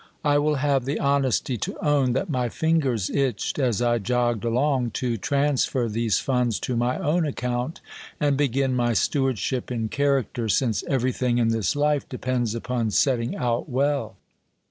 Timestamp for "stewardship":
8.93-9.69